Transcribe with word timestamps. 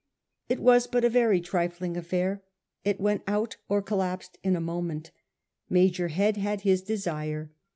It 0.49 0.59
was 0.59 0.87
but 0.87 1.05
a 1.05 1.11
very 1.11 1.39
trifling 1.39 1.95
affair; 1.95 2.43
it 2.83 2.99
went 2.99 3.21
out 3.27 3.57
or 3.69 3.83
collapsed 3.83 4.39
in 4.41 4.55
a 4.55 4.59
moment. 4.59 5.11
Major 5.69 6.07
Head 6.07 6.37
had 6.37 6.61
his 6.61 6.81
desire. 6.81 7.51